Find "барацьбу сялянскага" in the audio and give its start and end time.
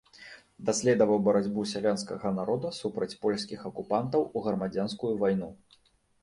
1.27-2.31